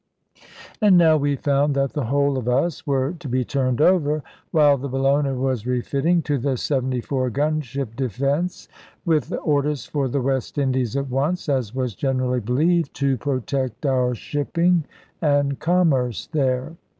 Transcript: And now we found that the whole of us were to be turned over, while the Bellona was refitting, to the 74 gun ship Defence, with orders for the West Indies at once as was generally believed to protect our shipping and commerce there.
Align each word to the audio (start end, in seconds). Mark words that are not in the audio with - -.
And 0.81 0.97
now 0.97 1.15
we 1.15 1.35
found 1.35 1.75
that 1.75 1.93
the 1.93 2.05
whole 2.05 2.35
of 2.39 2.49
us 2.49 2.87
were 2.87 3.13
to 3.19 3.29
be 3.29 3.45
turned 3.45 3.79
over, 3.79 4.23
while 4.49 4.75
the 4.75 4.89
Bellona 4.89 5.35
was 5.35 5.67
refitting, 5.67 6.23
to 6.23 6.39
the 6.39 6.57
74 6.57 7.29
gun 7.29 7.61
ship 7.61 7.95
Defence, 7.95 8.67
with 9.05 9.31
orders 9.43 9.85
for 9.85 10.07
the 10.07 10.19
West 10.19 10.57
Indies 10.57 10.97
at 10.97 11.07
once 11.11 11.47
as 11.47 11.75
was 11.75 11.93
generally 11.93 12.39
believed 12.39 12.95
to 12.95 13.15
protect 13.15 13.85
our 13.85 14.15
shipping 14.15 14.85
and 15.21 15.59
commerce 15.59 16.25
there. 16.31 16.77